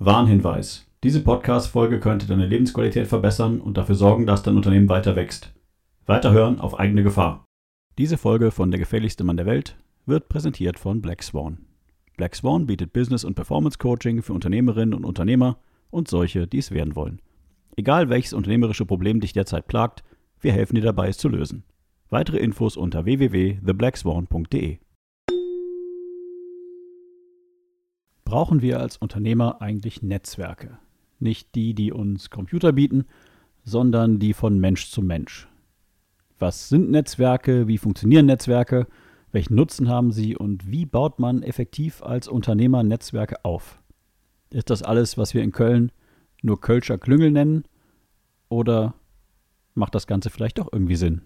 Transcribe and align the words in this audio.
Warnhinweis. 0.00 0.90
Diese 1.04 1.22
Podcast-Folge 1.22 2.00
könnte 2.00 2.26
deine 2.26 2.46
Lebensqualität 2.46 3.06
verbessern 3.06 3.60
und 3.60 3.76
dafür 3.76 3.94
sorgen, 3.94 4.26
dass 4.26 4.42
dein 4.42 4.56
Unternehmen 4.56 4.88
weiter 4.88 5.14
wächst. 5.14 5.54
Weiterhören 6.04 6.58
auf 6.58 6.80
eigene 6.80 7.04
Gefahr. 7.04 7.44
Diese 7.96 8.18
Folge 8.18 8.50
von 8.50 8.72
Der 8.72 8.80
gefährlichste 8.80 9.22
Mann 9.22 9.36
der 9.36 9.46
Welt 9.46 9.78
wird 10.04 10.28
präsentiert 10.28 10.80
von 10.80 11.00
Black 11.00 11.22
Swan. 11.22 11.66
Black 12.16 12.34
Swan 12.34 12.66
bietet 12.66 12.92
Business- 12.92 13.22
und 13.22 13.36
Performance-Coaching 13.36 14.22
für 14.22 14.32
Unternehmerinnen 14.32 14.94
und 14.94 15.04
Unternehmer 15.04 15.58
und 15.90 16.08
solche, 16.08 16.48
die 16.48 16.58
es 16.58 16.72
werden 16.72 16.96
wollen. 16.96 17.22
Egal 17.76 18.08
welches 18.08 18.32
unternehmerische 18.32 18.86
Problem 18.86 19.20
dich 19.20 19.32
derzeit 19.32 19.68
plagt, 19.68 20.02
wir 20.40 20.52
helfen 20.52 20.74
dir 20.74 20.82
dabei, 20.82 21.06
es 21.06 21.18
zu 21.18 21.28
lösen. 21.28 21.62
Weitere 22.10 22.38
Infos 22.38 22.76
unter 22.76 23.04
www.theblackswan.de. 23.04 24.78
brauchen 28.34 28.62
wir 28.62 28.80
als 28.80 28.96
Unternehmer 28.96 29.62
eigentlich 29.62 30.02
Netzwerke. 30.02 30.76
Nicht 31.20 31.54
die, 31.54 31.72
die 31.72 31.92
uns 31.92 32.30
Computer 32.30 32.72
bieten, 32.72 33.04
sondern 33.62 34.18
die 34.18 34.32
von 34.32 34.58
Mensch 34.58 34.90
zu 34.90 35.02
Mensch. 35.02 35.46
Was 36.40 36.68
sind 36.68 36.90
Netzwerke? 36.90 37.68
Wie 37.68 37.78
funktionieren 37.78 38.26
Netzwerke? 38.26 38.88
Welchen 39.30 39.54
Nutzen 39.54 39.88
haben 39.88 40.10
sie 40.10 40.36
und 40.36 40.68
wie 40.68 40.84
baut 40.84 41.20
man 41.20 41.44
effektiv 41.44 42.02
als 42.02 42.26
Unternehmer 42.26 42.82
Netzwerke 42.82 43.44
auf? 43.44 43.80
Ist 44.50 44.68
das 44.68 44.82
alles, 44.82 45.16
was 45.16 45.32
wir 45.32 45.44
in 45.44 45.52
Köln 45.52 45.92
nur 46.42 46.60
Kölscher 46.60 46.98
Klüngel 46.98 47.30
nennen? 47.30 47.62
Oder 48.48 48.94
macht 49.74 49.94
das 49.94 50.08
Ganze 50.08 50.30
vielleicht 50.30 50.58
doch 50.58 50.72
irgendwie 50.72 50.96
Sinn? 50.96 51.20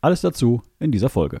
Alles 0.00 0.20
dazu 0.20 0.62
in 0.78 0.92
dieser 0.92 1.08
Folge. 1.08 1.40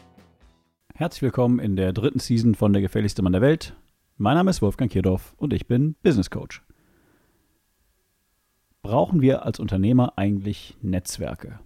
Herzlich 1.01 1.23
willkommen 1.23 1.57
in 1.57 1.75
der 1.75 1.93
dritten 1.93 2.19
Season 2.19 2.53
von 2.53 2.73
Der 2.73 2.81
gefährlichste 2.83 3.23
Mann 3.23 3.33
der 3.33 3.41
Welt. 3.41 3.75
Mein 4.17 4.35
Name 4.35 4.51
ist 4.51 4.61
Wolfgang 4.61 4.91
Kierdorf 4.91 5.33
und 5.35 5.51
ich 5.51 5.65
bin 5.65 5.95
Business 6.03 6.29
Coach. 6.29 6.61
Brauchen 8.83 9.19
wir 9.19 9.43
als 9.43 9.59
Unternehmer 9.59 10.13
eigentlich 10.19 10.77
Netzwerke? 10.83 11.59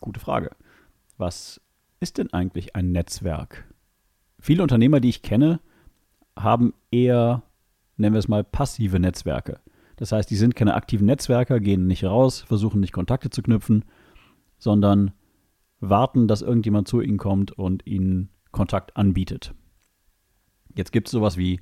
Gute 0.00 0.18
Frage. 0.18 0.50
Was 1.18 1.60
ist 2.00 2.18
denn 2.18 2.32
eigentlich 2.32 2.74
ein 2.74 2.90
Netzwerk? 2.90 3.72
Viele 4.40 4.64
Unternehmer, 4.64 4.98
die 4.98 5.10
ich 5.10 5.22
kenne, 5.22 5.60
haben 6.36 6.74
eher, 6.90 7.44
nennen 7.96 8.16
wir 8.16 8.18
es 8.18 8.26
mal, 8.26 8.42
passive 8.42 8.98
Netzwerke. 8.98 9.60
Das 9.94 10.10
heißt, 10.10 10.28
die 10.28 10.36
sind 10.36 10.56
keine 10.56 10.74
aktiven 10.74 11.06
Netzwerker, 11.06 11.60
gehen 11.60 11.86
nicht 11.86 12.02
raus, 12.02 12.40
versuchen 12.40 12.80
nicht 12.80 12.92
Kontakte 12.92 13.30
zu 13.30 13.40
knüpfen, 13.40 13.84
sondern 14.58 15.12
warten, 15.80 16.28
dass 16.28 16.42
irgendjemand 16.42 16.88
zu 16.88 17.00
ihnen 17.00 17.18
kommt 17.18 17.52
und 17.52 17.86
ihnen 17.86 18.30
Kontakt 18.52 18.96
anbietet. 18.96 19.54
Jetzt 20.74 20.92
gibt 20.92 21.08
es 21.08 21.12
sowas 21.12 21.36
wie 21.36 21.60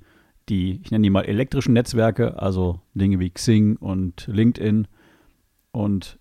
die, 0.49 0.81
ich 0.83 0.91
nenne 0.91 1.03
die 1.03 1.11
mal 1.11 1.25
elektrischen 1.25 1.73
Netzwerke, 1.75 2.41
also 2.41 2.81
Dinge 2.95 3.19
wie 3.21 3.31
Xing 3.31 3.77
und 3.77 4.27
LinkedIn. 4.27 4.89
Und 5.73 6.19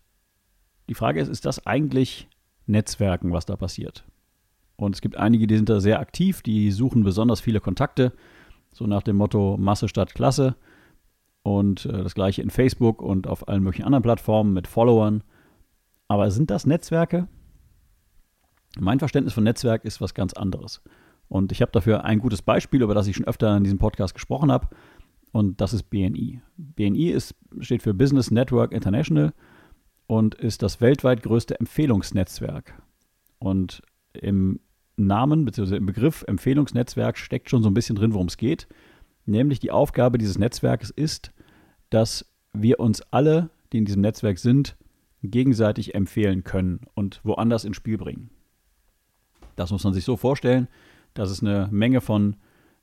die 0.90 0.94
Frage 0.94 1.22
ist, 1.22 1.30
ist 1.30 1.46
das 1.46 1.66
eigentlich 1.66 2.28
Netzwerken, 2.66 3.32
was 3.32 3.46
da 3.46 3.56
passiert? 3.56 4.06
Und 4.76 4.96
es 4.96 5.02
gibt 5.02 5.18
einige, 5.18 5.48
die 5.48 5.56
sind 5.56 5.70
da 5.70 5.80
sehr 5.80 6.00
aktiv, 6.00 6.42
die 6.42 6.72
suchen 6.72 7.04
besonders 7.04 7.40
viele 7.40 7.60
Kontakte, 7.60 8.14
so 8.72 8.86
nach 8.86 9.04
dem 9.04 9.16
Motto 9.16 9.58
Masse 9.58 9.88
statt 9.88 10.14
Klasse. 10.14 10.56
Und 11.42 11.86
äh, 11.86 12.04
das 12.04 12.14
gleiche 12.14 12.42
in 12.42 12.50
Facebook 12.50 13.02
und 13.02 13.26
auf 13.26 13.48
allen 13.48 13.64
möglichen 13.64 13.86
anderen 13.86 14.04
Plattformen 14.04 14.54
mit 14.54 14.68
Followern. 14.68 15.24
Aber 16.08 16.30
sind 16.30 16.52
das 16.52 16.66
Netzwerke? 16.66 17.28
Mein 18.80 19.00
Verständnis 19.00 19.34
von 19.34 19.44
Netzwerk 19.44 19.86
ist 19.86 20.02
was 20.02 20.14
ganz 20.14 20.34
anderes. 20.34 20.82
Und 21.30 21.52
ich 21.52 21.62
habe 21.62 21.72
dafür 21.72 22.06
ein 22.06 22.20
gutes 22.20 22.42
Beispiel, 22.42 22.82
über 22.82 22.96
das 22.96 23.08
ich 23.08 23.16
schon 23.16 23.28
öfter 23.28 23.56
in 23.58 23.64
diesem 23.64 23.80
Podcast 23.80 24.14
gesprochen 24.14 24.52
habe. 24.52 24.68
Und 25.32 25.60
das 25.62 25.74
ist 25.74 25.90
BNI. 25.90 26.42
BNI 26.58 27.10
ist, 27.10 27.36
steht 27.60 27.84
für 27.84 27.94
Business 27.94 28.32
Network 28.32 28.72
International 28.72 29.34
und 30.08 30.36
ist 30.36 30.64
das 30.64 30.80
weltweit 30.80 31.24
größte 31.24 31.60
Empfehlungsnetzwerk. 31.60 32.82
Und 33.40 33.82
im 34.14 34.60
Namen 34.96 35.46
bzw. 35.46 35.78
im 35.78 35.86
Begriff 35.86 36.24
Empfehlungsnetzwerk 36.28 37.18
steckt 37.18 37.50
schon 37.50 37.62
so 37.62 37.70
ein 37.70 37.74
bisschen 37.74 37.96
drin, 37.96 38.14
worum 38.14 38.28
es 38.28 38.38
geht. 38.38 38.68
Nämlich 39.26 39.60
die 39.60 39.72
Aufgabe 39.72 40.18
dieses 40.18 40.40
Netzwerkes 40.40 40.90
ist, 40.90 41.34
dass 41.90 42.26
wir 42.54 42.80
uns 42.80 43.02
alle, 43.12 43.50
die 43.72 43.78
in 43.78 43.86
diesem 43.86 44.02
Netzwerk 44.02 44.40
sind, 44.40 44.78
gegenseitig 45.22 45.94
empfehlen 45.94 46.44
können 46.44 46.82
und 46.96 47.20
woanders 47.24 47.66
ins 47.66 47.76
Spiel 47.76 47.98
bringen. 47.98 48.30
Das 49.58 49.72
muss 49.72 49.84
man 49.84 49.94
sich 49.94 50.06
so 50.06 50.16
vorstellen, 50.16 50.70
dass 51.14 51.30
es 51.30 51.42
eine 51.42 51.68
Menge 51.72 52.00
von 52.00 52.38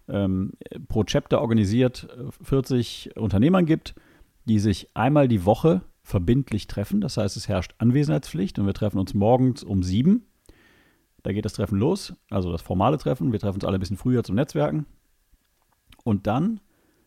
ähm, 0.08 0.52
pro 0.88 1.04
Chapter 1.04 1.40
organisiert 1.40 2.08
40 2.42 3.16
äh, 3.16 3.18
Unternehmern 3.18 3.64
gibt, 3.64 3.94
die 4.44 4.58
sich 4.58 4.90
einmal 4.92 5.28
die 5.28 5.46
Woche 5.46 5.80
verbindlich 6.02 6.66
treffen. 6.66 7.00
Das 7.00 7.16
heißt, 7.16 7.36
es 7.36 7.48
herrscht 7.48 7.74
Anwesenheitspflicht 7.78 8.58
und 8.58 8.66
wir 8.66 8.74
treffen 8.74 8.98
uns 8.98 9.14
morgens 9.14 9.64
um 9.64 9.82
sieben. 9.82 10.26
Da 11.22 11.32
geht 11.32 11.46
das 11.46 11.54
Treffen 11.54 11.78
los, 11.78 12.12
also 12.28 12.52
das 12.52 12.60
formale 12.60 12.98
Treffen. 12.98 13.32
Wir 13.32 13.40
treffen 13.40 13.56
uns 13.56 13.64
alle 13.64 13.78
ein 13.78 13.80
bisschen 13.80 13.96
früher 13.96 14.22
zum 14.22 14.34
Netzwerken. 14.34 14.84
Und 16.02 16.26
dann 16.26 16.60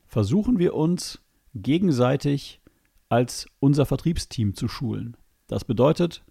versuchen 0.07 0.57
wir 0.57 0.73
uns 0.73 1.22
gegenseitig 1.53 2.61
als 3.09 3.47
unser 3.59 3.85
Vertriebsteam 3.85 4.56
zu 4.56 4.67
schulen. 4.67 5.16
Das 5.45 5.66
bedeutet, 5.66 6.23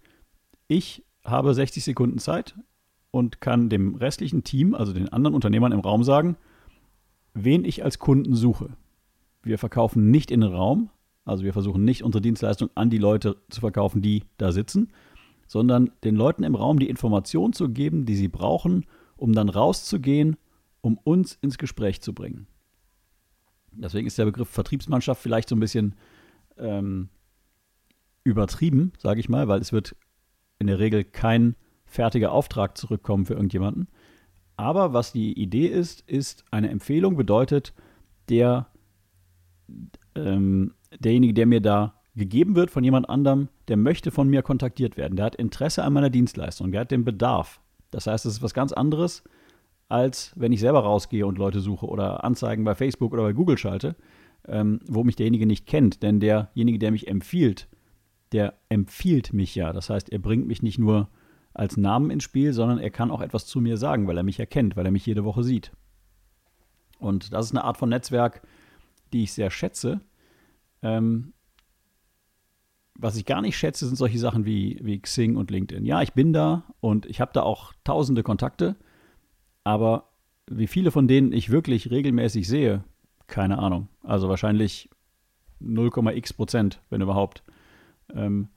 ich 0.67 1.05
habe 1.23 1.53
60 1.53 1.83
Sekunden 1.83 2.19
Zeit 2.19 2.55
und 3.11 3.41
kann 3.41 3.69
dem 3.69 3.95
restlichen 3.95 4.43
Team, 4.43 4.75
also 4.75 4.93
den 4.93 5.09
anderen 5.09 5.35
Unternehmern 5.35 5.71
im 5.71 5.79
Raum 5.79 6.03
sagen, 6.03 6.37
wen 7.33 7.65
ich 7.65 7.83
als 7.83 7.99
Kunden 7.99 8.35
suche. 8.35 8.75
Wir 9.43 9.57
verkaufen 9.57 10.11
nicht 10.11 10.31
in 10.31 10.41
den 10.41 10.51
Raum, 10.51 10.89
also 11.25 11.43
wir 11.43 11.53
versuchen 11.53 11.83
nicht 11.83 12.03
unsere 12.03 12.21
Dienstleistung 12.21 12.69
an 12.75 12.89
die 12.89 12.97
Leute 12.97 13.37
zu 13.49 13.59
verkaufen, 13.59 14.01
die 14.01 14.23
da 14.37 14.51
sitzen, 14.51 14.91
sondern 15.47 15.91
den 16.03 16.15
Leuten 16.15 16.43
im 16.43 16.55
Raum 16.55 16.79
die 16.79 16.89
Information 16.89 17.53
zu 17.53 17.69
geben, 17.69 18.05
die 18.05 18.15
sie 18.15 18.27
brauchen, 18.27 18.85
um 19.15 19.33
dann 19.33 19.49
rauszugehen, 19.49 20.37
um 20.81 20.97
uns 20.97 21.37
ins 21.41 21.57
Gespräch 21.57 22.01
zu 22.01 22.13
bringen. 22.13 22.47
Deswegen 23.71 24.07
ist 24.07 24.17
der 24.17 24.25
Begriff 24.25 24.49
Vertriebsmannschaft 24.49 25.21
vielleicht 25.21 25.49
so 25.49 25.55
ein 25.55 25.59
bisschen 25.59 25.95
ähm, 26.57 27.09
übertrieben, 28.23 28.91
sage 28.97 29.19
ich 29.19 29.29
mal, 29.29 29.47
weil 29.47 29.61
es 29.61 29.71
wird 29.71 29.95
in 30.59 30.67
der 30.67 30.79
Regel 30.79 31.03
kein 31.03 31.55
fertiger 31.87 32.31
Auftrag 32.31 32.77
zurückkommen 32.77 33.25
für 33.25 33.33
irgendjemanden. 33.33 33.87
Aber 34.57 34.93
was 34.93 35.11
die 35.11 35.33
Idee 35.39 35.67
ist, 35.67 36.01
ist, 36.01 36.45
eine 36.51 36.69
Empfehlung 36.69 37.15
bedeutet, 37.15 37.73
der, 38.29 38.67
ähm, 40.15 40.73
derjenige, 40.99 41.33
der 41.33 41.45
mir 41.45 41.61
da 41.61 41.93
gegeben 42.15 42.55
wird 42.55 42.71
von 42.71 42.83
jemand 42.83 43.09
anderem, 43.09 43.49
der 43.67 43.77
möchte 43.77 44.11
von 44.11 44.27
mir 44.27 44.41
kontaktiert 44.41 44.97
werden. 44.97 45.15
Der 45.15 45.25
hat 45.25 45.35
Interesse 45.35 45.83
an 45.83 45.93
meiner 45.93 46.09
Dienstleistung, 46.09 46.71
der 46.71 46.81
hat 46.81 46.91
den 46.91 47.05
Bedarf. 47.05 47.61
Das 47.91 48.07
heißt, 48.07 48.25
es 48.25 48.33
ist 48.33 48.41
was 48.41 48.55
ganz 48.55 48.73
anderes, 48.73 49.23
als 49.87 50.33
wenn 50.35 50.51
ich 50.51 50.59
selber 50.59 50.79
rausgehe 50.79 51.25
und 51.25 51.37
Leute 51.37 51.59
suche 51.59 51.85
oder 51.85 52.23
Anzeigen 52.23 52.63
bei 52.63 52.75
Facebook 52.75 53.13
oder 53.13 53.23
bei 53.23 53.33
Google 53.33 53.57
schalte, 53.57 53.95
ähm, 54.47 54.79
wo 54.87 55.03
mich 55.03 55.15
derjenige 55.15 55.45
nicht 55.45 55.67
kennt. 55.67 56.01
Denn 56.03 56.19
derjenige, 56.19 56.79
der 56.79 56.91
mich 56.91 57.07
empfiehlt, 57.07 57.67
der 58.31 58.55
empfiehlt 58.69 59.31
mich 59.31 59.55
ja. 59.55 59.71
Das 59.71 59.89
heißt, 59.89 60.11
er 60.11 60.19
bringt 60.19 60.47
mich 60.47 60.61
nicht 60.63 60.79
nur 60.79 61.09
als 61.57 61.75
Namen 61.75 62.11
ins 62.11 62.23
Spiel, 62.23 62.53
sondern 62.53 62.77
er 62.77 62.91
kann 62.91 63.09
auch 63.09 63.19
etwas 63.19 63.47
zu 63.47 63.59
mir 63.59 63.77
sagen, 63.77 64.07
weil 64.07 64.17
er 64.17 64.23
mich 64.23 64.39
erkennt, 64.39 64.77
weil 64.77 64.85
er 64.85 64.91
mich 64.91 65.05
jede 65.05 65.23
Woche 65.23 65.43
sieht. 65.43 65.71
Und 66.99 67.33
das 67.33 67.47
ist 67.47 67.51
eine 67.51 67.63
Art 67.63 67.77
von 67.77 67.89
Netzwerk, 67.89 68.41
die 69.11 69.23
ich 69.23 69.33
sehr 69.33 69.49
schätze. 69.49 70.01
Ähm, 70.83 71.33
was 72.93 73.17
ich 73.17 73.25
gar 73.25 73.41
nicht 73.41 73.57
schätze, 73.57 73.87
sind 73.87 73.95
solche 73.95 74.19
Sachen 74.19 74.45
wie, 74.45 74.79
wie 74.83 74.99
Xing 74.99 75.35
und 75.35 75.49
LinkedIn. 75.49 75.83
Ja, 75.83 76.03
ich 76.03 76.13
bin 76.13 76.31
da 76.31 76.63
und 76.79 77.07
ich 77.07 77.21
habe 77.21 77.31
da 77.33 77.41
auch 77.41 77.73
tausende 77.83 78.21
Kontakte, 78.21 78.75
aber 79.63 80.09
wie 80.47 80.67
viele 80.67 80.91
von 80.91 81.07
denen 81.07 81.31
ich 81.31 81.49
wirklich 81.49 81.89
regelmäßig 81.89 82.47
sehe, 82.47 82.83
keine 83.25 83.57
Ahnung. 83.57 83.89
Also 84.03 84.29
wahrscheinlich 84.29 84.89
0,x 85.59 86.33
Prozent, 86.33 86.81
wenn 86.91 87.01
überhaupt. 87.01 87.43
Ähm, 88.13 88.49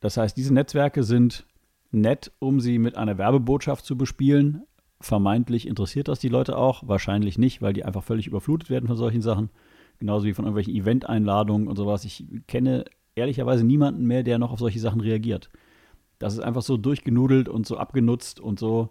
das 0.00 0.16
heißt, 0.16 0.36
diese 0.36 0.54
Netzwerke 0.54 1.02
sind 1.02 1.46
nett, 1.92 2.32
um 2.38 2.60
sie 2.60 2.78
mit 2.78 2.96
einer 2.96 3.18
Werbebotschaft 3.18 3.84
zu 3.84 3.96
bespielen. 3.96 4.62
Vermeintlich 5.00 5.66
interessiert 5.66 6.08
das 6.08 6.18
die 6.18 6.28
Leute 6.28 6.56
auch, 6.56 6.86
wahrscheinlich 6.86 7.38
nicht, 7.38 7.62
weil 7.62 7.72
die 7.72 7.84
einfach 7.84 8.02
völlig 8.02 8.26
überflutet 8.26 8.70
werden 8.70 8.86
von 8.86 8.96
solchen 8.96 9.22
Sachen. 9.22 9.50
Genauso 9.98 10.26
wie 10.26 10.34
von 10.34 10.44
irgendwelchen 10.44 10.74
Event-Einladungen 10.74 11.68
und 11.68 11.76
sowas. 11.76 12.04
Ich 12.04 12.24
kenne 12.46 12.84
ehrlicherweise 13.14 13.64
niemanden 13.64 14.06
mehr, 14.06 14.22
der 14.22 14.38
noch 14.38 14.52
auf 14.52 14.58
solche 14.58 14.80
Sachen 14.80 15.00
reagiert. 15.00 15.50
Das 16.18 16.34
ist 16.34 16.40
einfach 16.40 16.62
so 16.62 16.76
durchgenudelt 16.76 17.48
und 17.48 17.66
so 17.66 17.76
abgenutzt 17.76 18.40
und 18.40 18.58
so. 18.58 18.90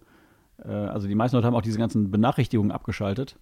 Äh, 0.64 0.70
also 0.70 1.08
die 1.08 1.16
meisten 1.16 1.36
Leute 1.38 1.48
haben 1.48 1.56
auch 1.56 1.62
diese 1.62 1.80
ganzen 1.80 2.12
Benachrichtigungen 2.12 2.72
abgeschaltet. 2.72 3.38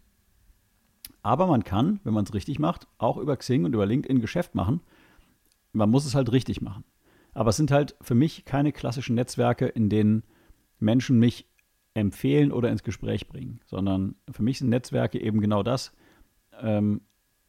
Aber 1.21 1.47
man 1.47 1.63
kann, 1.63 1.99
wenn 2.03 2.13
man 2.13 2.23
es 2.23 2.33
richtig 2.33 2.59
macht, 2.59 2.87
auch 2.97 3.17
über 3.17 3.35
Xing 3.35 3.65
und 3.65 3.73
über 3.73 3.85
LinkedIn 3.85 4.21
Geschäft 4.21 4.55
machen. 4.55 4.81
Man 5.73 5.89
muss 5.89 6.05
es 6.05 6.15
halt 6.15 6.31
richtig 6.31 6.61
machen. 6.61 6.83
Aber 7.39 7.51
es 7.51 7.55
sind 7.55 7.71
halt 7.71 7.95
für 8.01 8.15
mich 8.15 8.43
keine 8.43 8.73
klassischen 8.73 9.15
Netzwerke, 9.15 9.65
in 9.65 9.87
denen 9.87 10.23
Menschen 10.77 11.19
mich 11.19 11.47
empfehlen 11.93 12.51
oder 12.51 12.69
ins 12.69 12.83
Gespräch 12.83 13.29
bringen, 13.29 13.61
sondern 13.65 14.15
für 14.29 14.43
mich 14.43 14.59
sind 14.59 14.67
Netzwerke 14.67 15.21
eben 15.21 15.39
genau 15.39 15.63
das. 15.63 15.93
Ähm, 16.59 16.99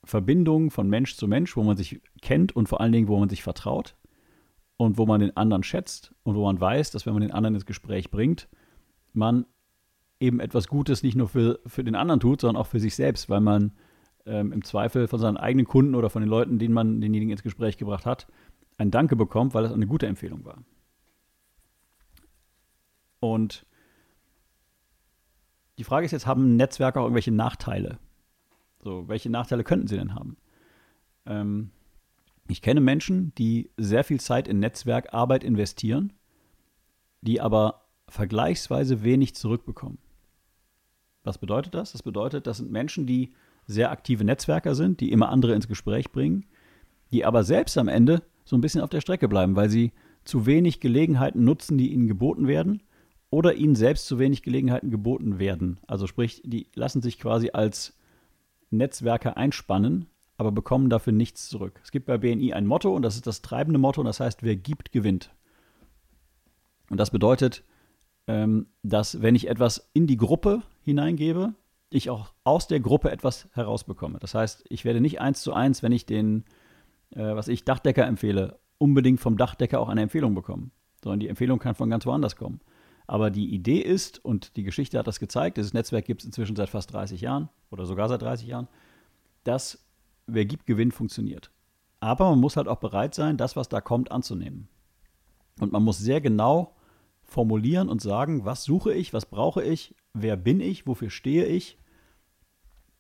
Verbindungen 0.04 0.70
von 0.70 0.88
Mensch 0.88 1.16
zu 1.16 1.26
Mensch, 1.26 1.56
wo 1.56 1.64
man 1.64 1.76
sich 1.76 2.00
kennt 2.22 2.54
und 2.54 2.69
vor 2.69 2.81
allen 2.81 2.92
Dingen, 2.92 3.08
wo 3.08 3.19
man 3.19 3.28
sich 3.28 3.42
vertraut 3.42 3.96
und 4.76 4.96
wo 4.96 5.06
man 5.06 5.19
den 5.19 5.37
anderen 5.37 5.64
schätzt 5.64 6.14
und 6.22 6.37
wo 6.37 6.44
man 6.44 6.60
weiß, 6.60 6.92
dass 6.92 7.04
wenn 7.04 7.14
man 7.14 7.22
den 7.22 7.32
anderen 7.32 7.56
ins 7.56 7.66
Gespräch 7.66 8.12
bringt, 8.12 8.48
man 9.12 9.44
eben 10.20 10.38
etwas 10.38 10.69
Gutes 10.69 11.02
nicht 11.02 11.16
nur 11.16 11.26
für, 11.26 11.58
für 11.66 11.82
den 11.82 11.96
anderen 11.96 12.20
tut, 12.20 12.42
sondern 12.42 12.62
auch 12.62 12.69
für 12.69 12.78
sich 12.78 12.94
selbst, 12.94 13.28
weil 13.28 13.40
man 13.40 13.72
ähm, 14.25 14.52
im 14.52 14.62
Zweifel 14.62 15.08
von 15.08 15.19
seinen 15.19 15.37
eigenen 15.37 15.66
Kunden 15.66 15.96
oder 15.96 16.10
von 16.10 16.22
den 16.22 16.31
Leuten, 16.31 16.60
denen 16.60 16.75
man 16.75 17.00
denjenigen 17.00 17.32
ins 17.32 17.42
Gespräch 17.42 17.76
gebracht 17.76 18.06
hat, 18.06 18.28
ein 18.80 18.90
Danke 18.90 19.14
bekommt, 19.14 19.52
weil 19.52 19.62
das 19.62 19.72
eine 19.72 19.86
gute 19.86 20.06
Empfehlung 20.06 20.44
war. 20.46 20.64
Und 23.20 23.66
die 25.76 25.84
Frage 25.84 26.06
ist 26.06 26.12
jetzt, 26.12 26.26
haben 26.26 26.56
Netzwerke 26.56 26.98
auch 26.98 27.04
irgendwelche 27.04 27.30
Nachteile? 27.30 27.98
So, 28.82 29.06
welche 29.06 29.28
Nachteile 29.28 29.64
könnten 29.64 29.86
sie 29.86 29.98
denn 29.98 30.14
haben? 30.14 30.38
Ähm, 31.26 31.72
ich 32.48 32.62
kenne 32.62 32.80
Menschen, 32.80 33.34
die 33.34 33.70
sehr 33.76 34.02
viel 34.02 34.18
Zeit 34.18 34.48
in 34.48 34.60
Netzwerkarbeit 34.60 35.44
investieren, 35.44 36.14
die 37.20 37.42
aber 37.42 37.82
vergleichsweise 38.08 39.02
wenig 39.04 39.34
zurückbekommen. 39.34 39.98
Was 41.22 41.36
bedeutet 41.36 41.74
das? 41.74 41.92
Das 41.92 42.02
bedeutet, 42.02 42.46
das 42.46 42.56
sind 42.56 42.70
Menschen, 42.70 43.06
die 43.06 43.34
sehr 43.66 43.90
aktive 43.90 44.24
Netzwerker 44.24 44.74
sind, 44.74 45.00
die 45.00 45.12
immer 45.12 45.28
andere 45.28 45.54
ins 45.54 45.68
Gespräch 45.68 46.10
bringen, 46.12 46.46
die 47.12 47.26
aber 47.26 47.44
selbst 47.44 47.76
am 47.76 47.88
Ende 47.88 48.22
so 48.44 48.56
ein 48.56 48.60
bisschen 48.60 48.81
auf 48.81 48.90
der 48.90 49.00
Strecke 49.00 49.28
bleiben, 49.28 49.56
weil 49.56 49.70
sie 49.70 49.92
zu 50.25 50.46
wenig 50.46 50.81
Gelegenheiten 50.81 51.44
nutzen, 51.44 51.78
die 51.78 51.92
ihnen 51.92 52.06
geboten 52.06 52.46
werden, 52.46 52.82
oder 53.31 53.54
ihnen 53.54 53.76
selbst 53.76 54.06
zu 54.06 54.19
wenig 54.19 54.42
Gelegenheiten 54.42 54.90
geboten 54.90 55.38
werden. 55.38 55.78
Also 55.87 56.06
sprich, 56.06 56.42
die 56.44 56.66
lassen 56.75 57.00
sich 57.00 57.19
quasi 57.19 57.50
als 57.52 57.96
Netzwerker 58.70 59.37
einspannen, 59.37 60.06
aber 60.37 60.52
bekommen 60.52 60.90
dafür 60.90 61.12
nichts 61.12 61.48
zurück. 61.48 61.81
Es 61.82 61.92
gibt 61.92 62.06
bei 62.06 62.19
BNI 62.19 62.52
ein 62.54 62.66
Motto 62.66 62.94
und 62.94 63.02
das 63.02 63.14
ist 63.14 63.26
das 63.26 63.42
treibende 63.42 63.78
Motto 63.78 64.00
und 64.00 64.06
das 64.06 64.20
heißt, 64.20 64.42
wer 64.42 64.56
gibt, 64.56 64.90
gewinnt. 64.90 65.31
Und 66.88 66.98
das 66.98 67.10
bedeutet, 67.10 67.62
ähm, 68.26 68.66
dass 68.82 69.22
wenn 69.22 69.37
ich 69.37 69.48
etwas 69.48 69.90
in 69.92 70.06
die 70.06 70.16
Gruppe 70.16 70.62
hineingebe, 70.82 71.54
ich 71.90 72.10
auch 72.10 72.32
aus 72.44 72.69
der 72.69 72.81
Gruppe 72.81 73.10
etwas 73.10 73.48
herausbekomme. 73.52 74.19
Das 74.19 74.34
heißt, 74.34 74.64
ich 74.69 74.84
werde 74.84 75.00
nicht 75.00 75.20
eins 75.20 75.42
zu 75.42 75.52
eins, 75.52 75.82
wenn 75.82 75.92
ich 75.92 76.06
den, 76.06 76.44
äh, 77.10 77.34
was 77.34 77.48
ich 77.48 77.64
Dachdecker 77.64 78.06
empfehle, 78.06 78.58
unbedingt 78.78 79.20
vom 79.20 79.36
Dachdecker 79.36 79.80
auch 79.80 79.88
eine 79.88 80.02
Empfehlung 80.02 80.34
bekommen, 80.34 80.72
sondern 81.02 81.20
die 81.20 81.28
Empfehlung 81.28 81.58
kann 81.58 81.74
von 81.74 81.90
ganz 81.90 82.06
woanders 82.06 82.36
kommen. 82.36 82.60
Aber 83.06 83.30
die 83.30 83.52
Idee 83.52 83.80
ist, 83.80 84.24
und 84.24 84.56
die 84.56 84.62
Geschichte 84.62 84.98
hat 84.98 85.06
das 85.06 85.18
gezeigt, 85.18 85.56
dieses 85.56 85.74
Netzwerk 85.74 86.04
gibt 86.04 86.22
es 86.22 86.26
inzwischen 86.26 86.54
seit 86.56 86.70
fast 86.70 86.92
30 86.92 87.20
Jahren 87.20 87.48
oder 87.70 87.84
sogar 87.84 88.08
seit 88.08 88.22
30 88.22 88.46
Jahren, 88.46 88.68
dass 89.44 89.84
wer 90.26 90.44
gibt, 90.44 90.66
gewinnt 90.66 90.94
funktioniert. 90.94 91.50
Aber 91.98 92.30
man 92.30 92.40
muss 92.40 92.56
halt 92.56 92.68
auch 92.68 92.78
bereit 92.78 93.14
sein, 93.14 93.36
das, 93.36 93.56
was 93.56 93.68
da 93.68 93.80
kommt, 93.80 94.12
anzunehmen. 94.12 94.68
Und 95.60 95.72
man 95.72 95.82
muss 95.82 95.98
sehr 95.98 96.20
genau 96.20 96.76
formulieren 97.24 97.88
und 97.88 98.00
sagen, 98.00 98.44
was 98.44 98.64
suche 98.64 98.94
ich, 98.94 99.12
was 99.12 99.26
brauche 99.26 99.62
ich, 99.62 99.94
wer 100.14 100.36
bin 100.36 100.60
ich, 100.60 100.86
wofür 100.86 101.10
stehe 101.10 101.46
ich. 101.46 101.78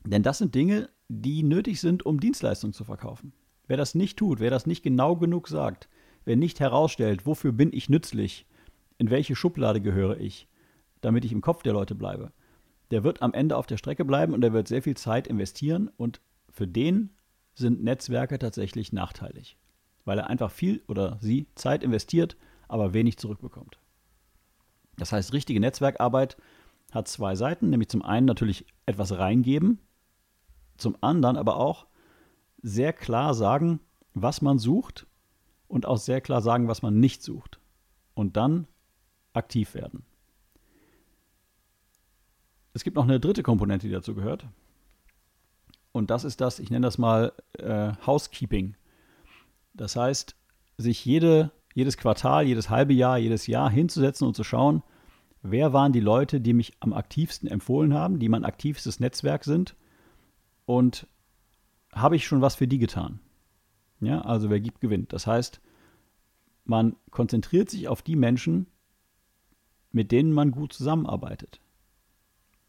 Denn 0.04 0.22
das 0.22 0.38
sind 0.38 0.54
Dinge, 0.54 0.88
die 1.08 1.42
nötig 1.42 1.80
sind, 1.80 2.04
um 2.04 2.20
Dienstleistungen 2.20 2.72
zu 2.72 2.84
verkaufen. 2.84 3.32
Wer 3.70 3.76
das 3.76 3.94
nicht 3.94 4.18
tut, 4.18 4.40
wer 4.40 4.50
das 4.50 4.66
nicht 4.66 4.82
genau 4.82 5.14
genug 5.14 5.46
sagt, 5.46 5.88
wer 6.24 6.34
nicht 6.34 6.58
herausstellt, 6.58 7.24
wofür 7.24 7.52
bin 7.52 7.72
ich 7.72 7.88
nützlich, 7.88 8.44
in 8.98 9.10
welche 9.10 9.36
Schublade 9.36 9.80
gehöre 9.80 10.18
ich, 10.18 10.48
damit 11.02 11.24
ich 11.24 11.30
im 11.30 11.40
Kopf 11.40 11.62
der 11.62 11.72
Leute 11.72 11.94
bleibe, 11.94 12.32
der 12.90 13.04
wird 13.04 13.22
am 13.22 13.32
Ende 13.32 13.56
auf 13.56 13.68
der 13.68 13.76
Strecke 13.76 14.04
bleiben 14.04 14.34
und 14.34 14.40
der 14.40 14.52
wird 14.52 14.66
sehr 14.66 14.82
viel 14.82 14.96
Zeit 14.96 15.28
investieren 15.28 15.88
und 15.96 16.20
für 16.50 16.66
den 16.66 17.10
sind 17.54 17.84
Netzwerke 17.84 18.40
tatsächlich 18.40 18.92
nachteilig, 18.92 19.56
weil 20.04 20.18
er 20.18 20.26
einfach 20.26 20.50
viel 20.50 20.82
oder 20.88 21.18
sie 21.20 21.46
Zeit 21.54 21.84
investiert, 21.84 22.36
aber 22.66 22.92
wenig 22.92 23.18
zurückbekommt. 23.18 23.78
Das 24.96 25.12
heißt, 25.12 25.32
richtige 25.32 25.60
Netzwerkarbeit 25.60 26.36
hat 26.90 27.06
zwei 27.06 27.36
Seiten, 27.36 27.70
nämlich 27.70 27.88
zum 27.88 28.02
einen 28.02 28.26
natürlich 28.26 28.66
etwas 28.86 29.16
reingeben, 29.16 29.78
zum 30.76 30.96
anderen 31.00 31.36
aber 31.36 31.56
auch 31.56 31.86
sehr 32.62 32.92
klar 32.92 33.34
sagen, 33.34 33.80
was 34.14 34.42
man 34.42 34.58
sucht 34.58 35.06
und 35.68 35.86
auch 35.86 35.98
sehr 35.98 36.20
klar 36.20 36.42
sagen, 36.42 36.68
was 36.68 36.82
man 36.82 36.98
nicht 36.98 37.22
sucht. 37.22 37.60
Und 38.14 38.36
dann 38.36 38.66
aktiv 39.32 39.74
werden. 39.74 40.04
Es 42.72 42.84
gibt 42.84 42.96
noch 42.96 43.04
eine 43.04 43.20
dritte 43.20 43.42
Komponente, 43.42 43.86
die 43.86 43.92
dazu 43.92 44.14
gehört. 44.14 44.46
Und 45.92 46.10
das 46.10 46.24
ist 46.24 46.40
das, 46.40 46.58
ich 46.58 46.70
nenne 46.70 46.86
das 46.86 46.98
mal 46.98 47.32
äh, 47.58 47.92
Housekeeping. 48.06 48.76
Das 49.74 49.96
heißt, 49.96 50.36
sich 50.76 51.04
jede, 51.04 51.50
jedes 51.74 51.96
Quartal, 51.96 52.46
jedes 52.46 52.70
halbe 52.70 52.92
Jahr, 52.92 53.18
jedes 53.18 53.46
Jahr 53.46 53.70
hinzusetzen 53.70 54.26
und 54.26 54.34
zu 54.34 54.44
schauen, 54.44 54.82
wer 55.42 55.72
waren 55.72 55.92
die 55.92 56.00
Leute, 56.00 56.40
die 56.40 56.52
mich 56.52 56.76
am 56.80 56.92
aktivsten 56.92 57.48
empfohlen 57.48 57.94
haben, 57.94 58.18
die 58.18 58.28
mein 58.28 58.44
aktivstes 58.44 59.00
Netzwerk 59.00 59.44
sind 59.44 59.74
und 60.64 61.06
habe 61.92 62.16
ich 62.16 62.26
schon 62.26 62.40
was 62.40 62.54
für 62.54 62.68
die 62.68 62.78
getan. 62.78 63.20
Ja, 64.00 64.22
also 64.22 64.50
wer 64.50 64.60
gibt, 64.60 64.80
gewinnt. 64.80 65.12
Das 65.12 65.26
heißt, 65.26 65.60
man 66.64 66.96
konzentriert 67.10 67.68
sich 67.68 67.88
auf 67.88 68.02
die 68.02 68.16
Menschen, 68.16 68.66
mit 69.92 70.12
denen 70.12 70.32
man 70.32 70.52
gut 70.52 70.72
zusammenarbeitet. 70.72 71.60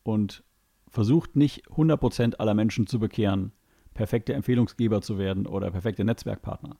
Und 0.03 0.44
versucht 0.90 1.35
nicht 1.35 1.69
100% 1.69 2.35
aller 2.35 2.54
Menschen 2.54 2.87
zu 2.87 2.99
bekehren, 2.99 3.54
perfekte 3.94 4.33
Empfehlungsgeber 4.33 5.01
zu 5.01 5.18
werden 5.18 5.47
oder 5.47 5.71
perfekte 5.71 6.04
Netzwerkpartner. 6.04 6.78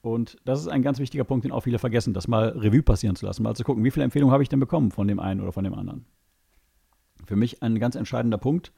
Und 0.00 0.38
das 0.44 0.60
ist 0.60 0.68
ein 0.68 0.82
ganz 0.82 1.00
wichtiger 1.00 1.24
Punkt, 1.24 1.44
den 1.44 1.52
auch 1.52 1.62
viele 1.62 1.78
vergessen, 1.78 2.14
das 2.14 2.28
mal 2.28 2.50
Revue 2.50 2.82
passieren 2.82 3.16
zu 3.16 3.26
lassen, 3.26 3.42
mal 3.42 3.56
zu 3.56 3.64
gucken, 3.64 3.84
wie 3.84 3.90
viele 3.90 4.04
Empfehlungen 4.04 4.32
habe 4.32 4.42
ich 4.42 4.48
denn 4.48 4.60
bekommen 4.60 4.90
von 4.90 5.08
dem 5.08 5.18
einen 5.18 5.40
oder 5.40 5.52
von 5.52 5.64
dem 5.64 5.74
anderen. 5.74 6.06
Für 7.26 7.36
mich 7.36 7.62
ein 7.62 7.78
ganz 7.78 7.96
entscheidender 7.96 8.38
Punkt, 8.38 8.72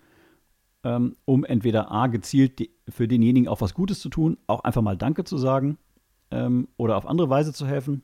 ähm, 0.85 1.17
um 1.25 1.45
entweder 1.45 1.91
A, 1.91 2.07
gezielt 2.07 2.69
für 2.89 3.07
denjenigen 3.07 3.49
auch 3.49 3.61
was 3.61 3.75
Gutes 3.75 4.01
zu 4.01 4.09
tun, 4.09 4.39
auch 4.47 4.65
einfach 4.65 4.83
mal 4.83 4.97
Danke 4.97 5.25
zu 5.25 5.37
sagen 5.37 5.79
ähm, 6.31 6.69
oder 6.77 6.97
auf 6.97 7.07
andere 7.07 7.29
Weise 7.29 7.53
zu 7.53 7.67
helfen 7.67 8.03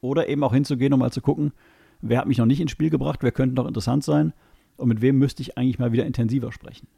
oder 0.00 0.28
eben 0.28 0.42
auch 0.42 0.52
hinzugehen, 0.52 0.92
um 0.92 1.00
mal 1.00 1.12
zu 1.12 1.20
gucken, 1.20 1.52
wer 2.00 2.18
hat 2.18 2.26
mich 2.26 2.38
noch 2.38 2.46
nicht 2.46 2.60
ins 2.60 2.70
Spiel 2.70 2.90
gebracht, 2.90 3.22
wer 3.22 3.32
könnte 3.32 3.54
noch 3.54 3.66
interessant 3.66 4.04
sein 4.04 4.32
und 4.76 4.88
mit 4.88 5.00
wem 5.00 5.18
müsste 5.18 5.42
ich 5.42 5.58
eigentlich 5.58 5.78
mal 5.78 5.92
wieder 5.92 6.06
intensiver 6.06 6.52
sprechen. 6.52 6.88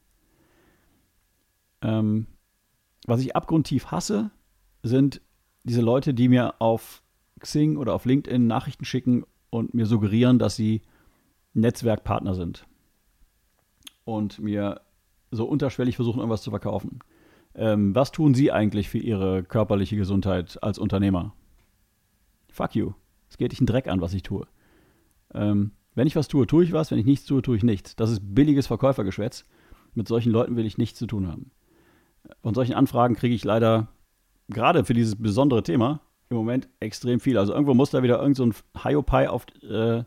Ähm, 1.83 2.27
was 3.07 3.21
ich 3.21 3.37
abgrundtief 3.37 3.87
hasse, 3.87 4.31
sind 4.83 5.21
diese 5.65 5.83
Leute, 5.83 6.15
die 6.15 6.29
mir 6.29 6.61
auf 6.61 7.03
Xing 7.41 7.77
oder 7.77 7.95
auf 7.95 8.05
LinkedIn 8.05 8.47
Nachrichten 8.47 8.85
schicken 8.85 9.25
und 9.51 9.75
mir 9.75 9.87
suggerieren, 9.87 10.39
dass 10.39 10.57
sie 10.57 10.83
Netzwerkpartner 11.53 12.35
sind 12.35 12.67
und 14.07 14.39
mir 14.39 14.81
so 15.31 15.45
unterschwellig 15.45 15.97
versuchen, 15.97 16.21
irgendwas 16.21 16.41
zu 16.41 16.49
verkaufen. 16.49 17.01
Ähm, 17.55 17.95
was 17.95 18.13
tun 18.13 18.33
Sie 18.33 18.51
eigentlich 18.51 18.89
für 18.89 18.99
Ihre 18.99 19.43
körperliche 19.43 19.97
Gesundheit 19.97 20.63
als 20.63 20.79
Unternehmer? 20.79 21.35
fuck 22.57 22.75
you. 22.75 22.93
Es 23.29 23.37
geht 23.37 23.53
dich 23.53 23.61
einen 23.61 23.67
Dreck 23.67 23.87
an, 23.87 24.01
was 24.01 24.15
ich 24.15 24.23
tue. 24.23 24.47
Ähm, 25.35 25.73
wenn 25.95 26.07
ich 26.07 26.17
was 26.17 26.29
tue, 26.29 26.47
tue 26.47 26.65
ich 26.65 26.73
was. 26.73 26.91
Wenn 26.91 26.99
ich 26.99 27.05
nichts 27.05 27.27
tue, 27.27 27.43
tue 27.43 27.57
ich 27.57 27.63
nichts. 27.63 27.97
Das 27.97 28.11
ist 28.11 28.35
billiges 28.35 28.67
Verkäufergeschwätz. 28.67 29.45
Mit 29.95 30.09
solchen 30.09 30.33
Leuten 30.33 30.57
will 30.57 30.67
ich 30.67 30.79
nichts 30.79 30.99
zu 30.99 31.07
tun 31.07 31.29
haben. 31.29 31.51
Von 32.43 32.55
solchen 32.55 32.75
Anfragen 32.75 33.15
kriege 33.15 33.35
ich 33.35 33.45
leider 33.45 33.89
gerade 34.49 34.85
für 34.85 34.95
dieses 34.95 35.17
besondere 35.17 35.63
Thema 35.63 36.01
im 36.29 36.37
Moment 36.37 36.69
extrem 36.81 37.21
viel. 37.21 37.39
Also 37.39 37.53
irgendwo 37.53 37.75
muss 37.75 37.91
da 37.91 38.03
wieder 38.03 38.21
irgend 38.21 38.37
so 38.37 38.47
ein 38.47 38.55
Hiopai 38.83 39.25
äh, 39.25 40.05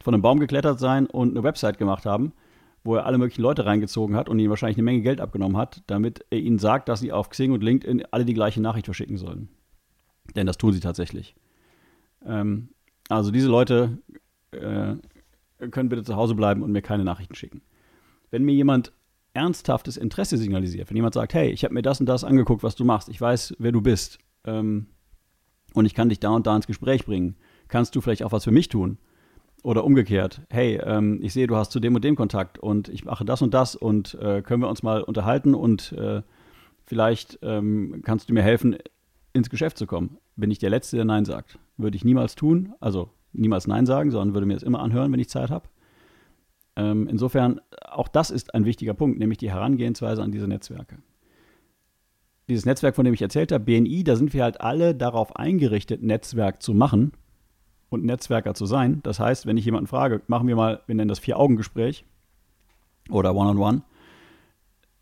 von 0.00 0.14
einem 0.14 0.22
Baum 0.22 0.38
geklettert 0.38 0.78
sein 0.78 1.06
und 1.06 1.30
eine 1.30 1.42
Website 1.42 1.78
gemacht 1.78 2.06
haben, 2.06 2.32
wo 2.86 2.94
er 2.94 3.04
alle 3.04 3.18
möglichen 3.18 3.42
Leute 3.42 3.66
reingezogen 3.66 4.16
hat 4.16 4.28
und 4.28 4.38
ihnen 4.38 4.48
wahrscheinlich 4.48 4.78
eine 4.78 4.84
Menge 4.84 5.02
Geld 5.02 5.20
abgenommen 5.20 5.56
hat, 5.56 5.82
damit 5.86 6.24
er 6.30 6.38
ihnen 6.38 6.58
sagt, 6.58 6.88
dass 6.88 7.00
sie 7.00 7.12
auf 7.12 7.28
Xing 7.28 7.52
und 7.52 7.62
LinkedIn 7.62 8.04
alle 8.10 8.24
die 8.24 8.34
gleiche 8.34 8.60
Nachricht 8.62 8.86
verschicken 8.86 9.18
sollen. 9.18 9.48
Denn 10.34 10.46
das 10.46 10.56
tun 10.56 10.72
sie 10.72 10.80
tatsächlich. 10.80 11.34
Ähm, 12.24 12.70
also 13.08 13.30
diese 13.30 13.48
Leute 13.48 13.98
äh, 14.52 14.94
können 15.70 15.88
bitte 15.88 16.04
zu 16.04 16.16
Hause 16.16 16.34
bleiben 16.34 16.62
und 16.62 16.72
mir 16.72 16.82
keine 16.82 17.04
Nachrichten 17.04 17.34
schicken. 17.34 17.62
Wenn 18.30 18.44
mir 18.44 18.54
jemand 18.54 18.92
ernsthaftes 19.34 19.96
Interesse 19.96 20.38
signalisiert, 20.38 20.88
wenn 20.88 20.96
jemand 20.96 21.14
sagt, 21.14 21.34
hey, 21.34 21.50
ich 21.50 21.64
habe 21.64 21.74
mir 21.74 21.82
das 21.82 22.00
und 22.00 22.06
das 22.06 22.24
angeguckt, 22.24 22.62
was 22.62 22.74
du 22.74 22.84
machst, 22.84 23.08
ich 23.08 23.20
weiß, 23.20 23.56
wer 23.58 23.72
du 23.72 23.82
bist 23.82 24.18
ähm, 24.44 24.86
und 25.74 25.84
ich 25.84 25.94
kann 25.94 26.08
dich 26.08 26.20
da 26.20 26.30
und 26.30 26.46
da 26.46 26.56
ins 26.56 26.66
Gespräch 26.66 27.04
bringen, 27.04 27.36
kannst 27.68 27.94
du 27.94 28.00
vielleicht 28.00 28.22
auch 28.22 28.32
was 28.32 28.44
für 28.44 28.52
mich 28.52 28.68
tun? 28.68 28.98
Oder 29.66 29.82
umgekehrt, 29.82 30.42
hey, 30.48 30.80
ähm, 30.84 31.18
ich 31.22 31.32
sehe, 31.32 31.48
du 31.48 31.56
hast 31.56 31.72
zu 31.72 31.80
dem 31.80 31.96
und 31.96 32.04
dem 32.04 32.14
Kontakt 32.14 32.56
und 32.56 32.88
ich 32.88 33.04
mache 33.04 33.24
das 33.24 33.42
und 33.42 33.52
das 33.52 33.74
und 33.74 34.14
äh, 34.14 34.40
können 34.40 34.62
wir 34.62 34.68
uns 34.68 34.84
mal 34.84 35.02
unterhalten 35.02 35.56
und 35.56 35.90
äh, 35.90 36.22
vielleicht 36.84 37.40
ähm, 37.42 38.00
kannst 38.04 38.28
du 38.28 38.32
mir 38.32 38.44
helfen, 38.44 38.76
ins 39.32 39.50
Geschäft 39.50 39.76
zu 39.76 39.88
kommen. 39.88 40.18
Bin 40.36 40.52
ich 40.52 40.60
der 40.60 40.70
Letzte, 40.70 40.94
der 40.94 41.04
Nein 41.04 41.24
sagt. 41.24 41.58
Würde 41.78 41.96
ich 41.96 42.04
niemals 42.04 42.36
tun, 42.36 42.74
also 42.78 43.10
niemals 43.32 43.66
Nein 43.66 43.86
sagen, 43.86 44.12
sondern 44.12 44.34
würde 44.34 44.46
mir 44.46 44.54
das 44.54 44.62
immer 44.62 44.78
anhören, 44.78 45.10
wenn 45.10 45.18
ich 45.18 45.30
Zeit 45.30 45.50
habe. 45.50 45.68
Ähm, 46.76 47.08
insofern, 47.08 47.60
auch 47.90 48.06
das 48.06 48.30
ist 48.30 48.54
ein 48.54 48.66
wichtiger 48.66 48.94
Punkt, 48.94 49.18
nämlich 49.18 49.38
die 49.38 49.50
Herangehensweise 49.50 50.22
an 50.22 50.30
diese 50.30 50.46
Netzwerke. 50.46 50.98
Dieses 52.48 52.66
Netzwerk, 52.66 52.94
von 52.94 53.04
dem 53.04 53.14
ich 53.14 53.22
erzählt 53.22 53.50
habe, 53.50 53.64
BNI, 53.64 54.04
da 54.04 54.14
sind 54.14 54.32
wir 54.32 54.44
halt 54.44 54.60
alle 54.60 54.94
darauf 54.94 55.34
eingerichtet, 55.34 56.04
Netzwerk 56.04 56.62
zu 56.62 56.72
machen 56.72 57.10
und 57.88 58.04
Netzwerker 58.04 58.54
zu 58.54 58.66
sein. 58.66 59.00
Das 59.02 59.20
heißt, 59.20 59.46
wenn 59.46 59.56
ich 59.56 59.64
jemanden 59.64 59.86
frage, 59.86 60.22
machen 60.26 60.48
wir 60.48 60.56
mal, 60.56 60.82
wir 60.86 60.94
nennen 60.94 61.08
das 61.08 61.18
Vier-Augen-Gespräch 61.18 62.04
oder 63.10 63.34
One-on-One, 63.34 63.78
-on 63.78 63.78
-One, 63.78 63.82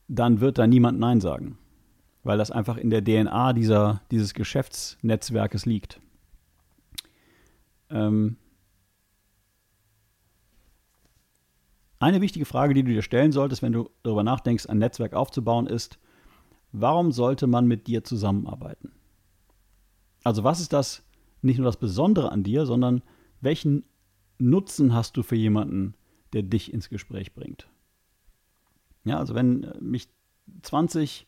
dann 0.08 0.40
wird 0.40 0.58
da 0.58 0.66
niemand 0.66 0.98
Nein 0.98 1.20
sagen, 1.20 1.58
weil 2.22 2.38
das 2.38 2.50
einfach 2.50 2.76
in 2.76 2.90
der 2.90 3.02
DNA 3.02 3.52
dieser, 3.54 4.02
dieses 4.10 4.34
Geschäftsnetzwerkes 4.34 5.64
liegt. 5.66 6.00
Ähm, 7.90 8.36
Eine 12.04 12.20
wichtige 12.20 12.44
Frage, 12.44 12.74
die 12.74 12.82
du 12.82 12.92
dir 12.92 13.00
stellen 13.00 13.32
solltest, 13.32 13.62
wenn 13.62 13.72
du 13.72 13.88
darüber 14.02 14.22
nachdenkst, 14.22 14.66
ein 14.66 14.76
Netzwerk 14.76 15.14
aufzubauen, 15.14 15.66
ist, 15.66 15.98
warum 16.70 17.12
sollte 17.12 17.46
man 17.46 17.66
mit 17.66 17.86
dir 17.86 18.04
zusammenarbeiten? 18.04 18.92
Also 20.22 20.44
was 20.44 20.60
ist 20.60 20.72
das, 20.72 21.03
nicht 21.44 21.58
nur 21.58 21.66
das 21.66 21.76
Besondere 21.76 22.32
an 22.32 22.42
dir, 22.42 22.66
sondern 22.66 23.02
welchen 23.40 23.84
Nutzen 24.38 24.94
hast 24.94 25.16
du 25.16 25.22
für 25.22 25.36
jemanden, 25.36 25.94
der 26.32 26.42
dich 26.42 26.72
ins 26.72 26.88
Gespräch 26.88 27.34
bringt? 27.34 27.68
Ja, 29.04 29.18
also 29.18 29.34
wenn 29.34 29.72
mich 29.80 30.08
20 30.62 31.26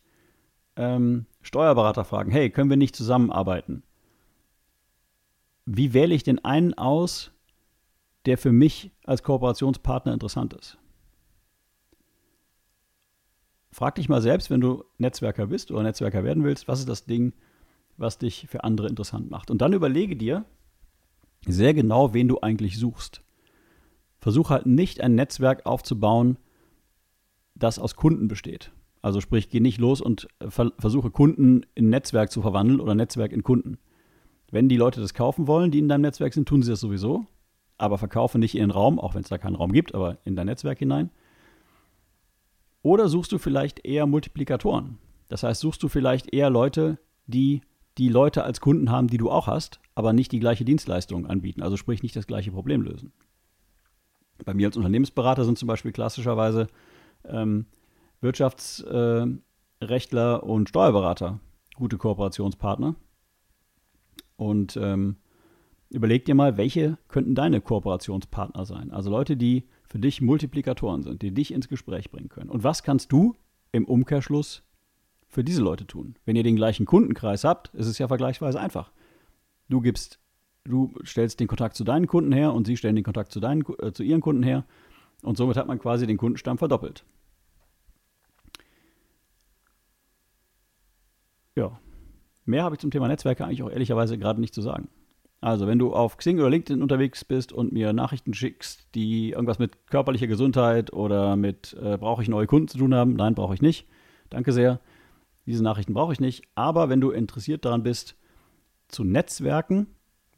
ähm, 0.76 1.26
Steuerberater 1.42 2.04
fragen, 2.04 2.30
hey, 2.30 2.50
können 2.50 2.70
wir 2.70 2.76
nicht 2.76 2.96
zusammenarbeiten? 2.96 3.82
Wie 5.66 5.92
wähle 5.94 6.14
ich 6.14 6.22
den 6.22 6.44
einen 6.44 6.74
aus, 6.74 7.32
der 8.26 8.36
für 8.36 8.52
mich 8.52 8.90
als 9.04 9.22
Kooperationspartner 9.22 10.12
interessant 10.12 10.52
ist. 10.52 10.76
Frag 13.70 13.94
dich 13.94 14.08
mal 14.08 14.20
selbst, 14.20 14.50
wenn 14.50 14.60
du 14.60 14.84
Netzwerker 14.98 15.46
bist 15.46 15.70
oder 15.70 15.82
Netzwerker 15.82 16.24
werden 16.24 16.44
willst, 16.44 16.66
was 16.66 16.80
ist 16.80 16.88
das 16.88 17.04
Ding, 17.04 17.34
was 17.96 18.18
dich 18.18 18.46
für 18.48 18.64
andere 18.64 18.88
interessant 18.88 19.30
macht? 19.30 19.50
Und 19.50 19.62
dann 19.62 19.72
überlege 19.72 20.16
dir 20.16 20.44
sehr 21.46 21.74
genau, 21.74 22.14
wen 22.14 22.28
du 22.28 22.40
eigentlich 22.40 22.78
suchst. 22.78 23.22
Versuch 24.18 24.50
halt 24.50 24.66
nicht 24.66 25.00
ein 25.00 25.14
Netzwerk 25.14 25.66
aufzubauen, 25.66 26.38
das 27.54 27.78
aus 27.78 27.96
Kunden 27.96 28.28
besteht. 28.28 28.72
Also 29.02 29.20
sprich, 29.20 29.48
geh 29.48 29.60
nicht 29.60 29.78
los 29.78 30.00
und 30.00 30.28
versuche 30.48 31.10
Kunden 31.10 31.64
in 31.74 31.90
Netzwerk 31.90 32.32
zu 32.32 32.42
verwandeln 32.42 32.80
oder 32.80 32.94
Netzwerk 32.94 33.32
in 33.32 33.42
Kunden. 33.42 33.78
Wenn 34.50 34.68
die 34.68 34.76
Leute 34.76 35.00
das 35.00 35.14
kaufen 35.14 35.46
wollen, 35.46 35.70
die 35.70 35.78
in 35.78 35.88
deinem 35.88 36.02
Netzwerk 36.02 36.34
sind, 36.34 36.48
tun 36.48 36.62
sie 36.62 36.70
das 36.70 36.80
sowieso 36.80 37.26
aber 37.78 37.98
verkaufe 37.98 38.38
nicht 38.38 38.54
in 38.54 38.62
den 38.62 38.70
Raum, 38.70 38.98
auch 38.98 39.14
wenn 39.14 39.22
es 39.22 39.28
da 39.28 39.38
keinen 39.38 39.56
Raum 39.56 39.72
gibt, 39.72 39.94
aber 39.94 40.18
in 40.24 40.36
dein 40.36 40.46
Netzwerk 40.46 40.78
hinein. 40.78 41.10
Oder 42.82 43.08
suchst 43.08 43.32
du 43.32 43.38
vielleicht 43.38 43.84
eher 43.84 44.06
Multiplikatoren? 44.06 44.98
Das 45.28 45.42
heißt, 45.42 45.60
suchst 45.60 45.82
du 45.82 45.88
vielleicht 45.88 46.32
eher 46.32 46.50
Leute, 46.50 46.98
die 47.26 47.62
die 47.98 48.08
Leute 48.08 48.44
als 48.44 48.60
Kunden 48.60 48.90
haben, 48.90 49.08
die 49.08 49.18
du 49.18 49.30
auch 49.30 49.46
hast, 49.46 49.80
aber 49.94 50.12
nicht 50.12 50.32
die 50.32 50.40
gleiche 50.40 50.64
Dienstleistung 50.64 51.26
anbieten, 51.26 51.62
also 51.62 51.76
sprich 51.76 52.02
nicht 52.02 52.16
das 52.16 52.26
gleiche 52.26 52.52
Problem 52.52 52.82
lösen. 52.82 53.12
Bei 54.44 54.52
mir 54.52 54.66
als 54.66 54.76
Unternehmensberater 54.76 55.44
sind 55.44 55.58
zum 55.58 55.68
Beispiel 55.68 55.92
klassischerweise 55.92 56.66
ähm, 57.24 57.66
Wirtschaftsrechtler 58.20 60.42
äh, 60.42 60.44
und 60.44 60.68
Steuerberater 60.68 61.40
gute 61.76 61.98
Kooperationspartner. 61.98 62.96
Und 64.36 64.76
ähm, 64.76 65.16
überleg 65.90 66.24
dir 66.24 66.34
mal, 66.34 66.56
welche 66.56 66.98
könnten 67.08 67.34
deine 67.34 67.60
Kooperationspartner 67.60 68.66
sein? 68.66 68.90
Also 68.90 69.10
Leute, 69.10 69.36
die 69.36 69.68
für 69.84 69.98
dich 69.98 70.20
Multiplikatoren 70.20 71.02
sind, 71.02 71.22
die 71.22 71.32
dich 71.32 71.52
ins 71.52 71.68
Gespräch 71.68 72.10
bringen 72.10 72.28
können. 72.28 72.50
Und 72.50 72.64
was 72.64 72.82
kannst 72.82 73.12
du 73.12 73.36
im 73.72 73.84
Umkehrschluss 73.84 74.62
für 75.36 75.44
diese 75.44 75.60
Leute 75.60 75.86
tun? 75.86 76.14
Wenn 76.24 76.34
ihr 76.34 76.42
den 76.42 76.56
gleichen 76.56 76.86
Kundenkreis 76.86 77.44
habt, 77.44 77.68
ist 77.74 77.88
es 77.88 77.98
ja 77.98 78.08
vergleichsweise 78.08 78.58
einfach. 78.58 78.90
Du 79.68 79.82
gibst, 79.82 80.18
du 80.64 80.94
stellst 81.04 81.40
den 81.40 81.46
Kontakt 81.46 81.76
zu 81.76 81.84
deinen 81.84 82.06
Kunden 82.06 82.32
her 82.32 82.54
und 82.54 82.66
sie 82.66 82.78
stellen 82.78 82.96
den 82.96 83.04
Kontakt 83.04 83.32
zu, 83.32 83.38
deinen, 83.38 83.62
äh, 83.82 83.92
zu 83.92 84.02
ihren 84.02 84.22
Kunden 84.22 84.42
her. 84.42 84.64
Und 85.20 85.36
somit 85.36 85.58
hat 85.58 85.66
man 85.66 85.78
quasi 85.78 86.06
den 86.06 86.16
Kundenstamm 86.16 86.56
verdoppelt. 86.56 87.04
Ja. 91.54 91.78
Mehr 92.46 92.64
habe 92.64 92.76
ich 92.76 92.80
zum 92.80 92.90
Thema 92.90 93.06
Netzwerke 93.06 93.44
eigentlich 93.44 93.62
auch 93.62 93.70
ehrlicherweise 93.70 94.16
gerade 94.16 94.40
nicht 94.40 94.54
zu 94.54 94.62
sagen. 94.62 94.88
Also, 95.42 95.66
wenn 95.66 95.78
du 95.78 95.92
auf 95.92 96.16
Xing 96.16 96.38
oder 96.38 96.48
LinkedIn 96.48 96.80
unterwegs 96.80 97.26
bist 97.26 97.52
und 97.52 97.74
mir 97.74 97.92
Nachrichten 97.92 98.32
schickst, 98.32 98.88
die 98.94 99.32
irgendwas 99.32 99.58
mit 99.58 99.86
körperlicher 99.88 100.28
Gesundheit 100.28 100.94
oder 100.94 101.36
mit 101.36 101.76
äh, 101.78 101.98
brauche 101.98 102.22
ich 102.22 102.30
neue 102.30 102.46
Kunden 102.46 102.68
zu 102.68 102.78
tun 102.78 102.94
haben, 102.94 103.16
nein, 103.16 103.34
brauche 103.34 103.52
ich 103.52 103.60
nicht. 103.60 103.86
Danke 104.30 104.52
sehr. 104.52 104.80
Diese 105.46 105.62
Nachrichten 105.62 105.94
brauche 105.94 106.12
ich 106.12 106.20
nicht. 106.20 106.44
Aber 106.54 106.88
wenn 106.88 107.00
du 107.00 107.10
interessiert 107.10 107.64
daran 107.64 107.82
bist, 107.82 108.16
zu 108.88 109.04
Netzwerken, 109.04 109.86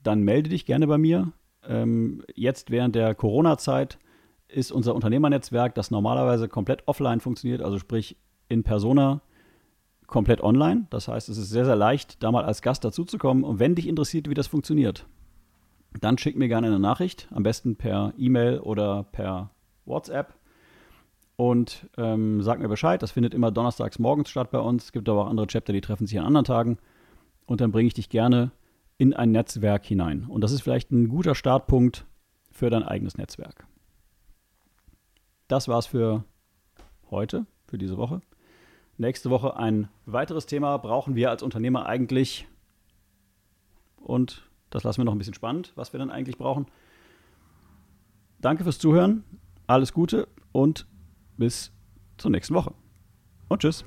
dann 0.02 0.22
melde 0.22 0.50
dich 0.50 0.66
gerne 0.66 0.86
bei 0.86 0.98
mir. 0.98 1.32
Ähm, 1.66 2.22
jetzt 2.34 2.70
während 2.70 2.94
der 2.94 3.14
Corona-Zeit 3.14 3.98
ist 4.48 4.72
unser 4.72 4.94
Unternehmernetzwerk, 4.94 5.74
das 5.74 5.90
normalerweise 5.90 6.48
komplett 6.48 6.86
offline 6.86 7.20
funktioniert, 7.20 7.60
also 7.62 7.78
sprich 7.78 8.16
in 8.48 8.62
Persona, 8.62 9.20
komplett 10.06 10.40
online. 10.40 10.86
Das 10.90 11.08
heißt, 11.08 11.28
es 11.28 11.36
ist 11.36 11.50
sehr, 11.50 11.66
sehr 11.66 11.76
leicht, 11.76 12.22
da 12.22 12.32
mal 12.32 12.44
als 12.44 12.62
Gast 12.62 12.84
dazuzukommen. 12.84 13.44
Und 13.44 13.58
wenn 13.58 13.74
dich 13.74 13.86
interessiert, 13.86 14.28
wie 14.28 14.34
das 14.34 14.46
funktioniert, 14.46 15.06
dann 16.00 16.18
schick 16.18 16.36
mir 16.36 16.48
gerne 16.48 16.68
eine 16.68 16.78
Nachricht, 16.78 17.28
am 17.30 17.42
besten 17.42 17.76
per 17.76 18.14
E-Mail 18.16 18.60
oder 18.60 19.04
per 19.04 19.50
WhatsApp. 19.84 20.34
Und 21.38 21.88
ähm, 21.96 22.42
sag 22.42 22.58
mir 22.58 22.66
Bescheid. 22.66 23.00
Das 23.00 23.12
findet 23.12 23.32
immer 23.32 23.52
donnerstags 23.52 24.00
morgens 24.00 24.28
statt 24.28 24.50
bei 24.50 24.58
uns. 24.58 24.86
Es 24.86 24.92
gibt 24.92 25.08
aber 25.08 25.22
auch 25.22 25.30
andere 25.30 25.46
Chapter, 25.46 25.72
die 25.72 25.80
treffen 25.80 26.08
sich 26.08 26.18
an 26.18 26.26
anderen 26.26 26.44
Tagen. 26.44 26.78
Und 27.46 27.60
dann 27.60 27.70
bringe 27.70 27.86
ich 27.86 27.94
dich 27.94 28.08
gerne 28.08 28.50
in 28.96 29.14
ein 29.14 29.30
Netzwerk 29.30 29.86
hinein. 29.86 30.26
Und 30.28 30.42
das 30.42 30.50
ist 30.50 30.62
vielleicht 30.62 30.90
ein 30.90 31.08
guter 31.08 31.36
Startpunkt 31.36 32.06
für 32.50 32.70
dein 32.70 32.82
eigenes 32.82 33.18
Netzwerk. 33.18 33.68
Das 35.46 35.68
war's 35.68 35.86
für 35.86 36.24
heute, 37.08 37.46
für 37.68 37.78
diese 37.78 37.96
Woche. 37.96 38.20
Nächste 38.96 39.30
Woche 39.30 39.56
ein 39.56 39.88
weiteres 40.06 40.46
Thema. 40.46 40.76
Brauchen 40.78 41.14
wir 41.14 41.30
als 41.30 41.44
Unternehmer 41.44 41.86
eigentlich? 41.86 42.48
Und 43.94 44.50
das 44.70 44.82
lassen 44.82 44.98
wir 44.98 45.04
noch 45.04 45.12
ein 45.12 45.18
bisschen 45.18 45.34
spannend, 45.34 45.70
was 45.76 45.92
wir 45.92 46.00
dann 46.00 46.10
eigentlich 46.10 46.36
brauchen. 46.36 46.66
Danke 48.40 48.64
fürs 48.64 48.80
Zuhören. 48.80 49.22
Alles 49.68 49.92
Gute 49.92 50.26
und 50.50 50.88
bis 51.38 51.72
zur 52.18 52.30
nächsten 52.30 52.54
Woche. 52.54 52.74
Und 53.48 53.60
tschüss. 53.62 53.84